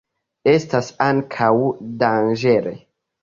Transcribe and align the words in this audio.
Estas 0.51 0.87
ankaŭ 1.07 1.51
danĝere. 2.05 2.73